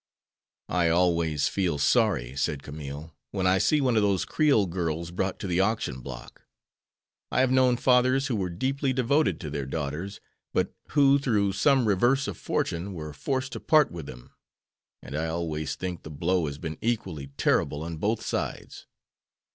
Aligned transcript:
"I 0.69 0.89
always 0.89 1.47
feel 1.47 1.77
sorry," 1.77 2.35
said 2.35 2.63
Camille, 2.63 3.13
"when 3.29 3.45
I 3.45 3.59
see 3.59 3.81
one 3.81 3.95
of 3.95 4.01
those 4.01 4.25
Creole 4.25 4.65
girls 4.65 5.11
brought 5.11 5.37
to 5.41 5.45
the 5.45 5.59
auction 5.59 6.01
block. 6.01 6.41
I 7.31 7.41
have 7.41 7.51
known 7.51 7.77
fathers 7.77 8.25
who 8.25 8.35
were 8.35 8.49
deeply 8.49 8.93
devoted 8.93 9.39
to 9.41 9.51
their 9.51 9.67
daughters, 9.67 10.19
but 10.53 10.73
who 10.87 11.19
through 11.19 11.53
some 11.53 11.87
reverse 11.87 12.27
of 12.27 12.35
fortune 12.35 12.93
were 12.93 13.13
forced 13.13 13.51
to 13.51 13.59
part 13.59 13.91
with 13.91 14.07
them, 14.07 14.33
and 15.03 15.15
I 15.15 15.27
always 15.27 15.75
think 15.75 16.01
the 16.01 16.09
blow 16.09 16.47
has 16.47 16.57
been 16.57 16.79
equally 16.81 17.27
terrible 17.37 17.83
on 17.83 17.97
both 17.97 18.23
sides. 18.25 18.87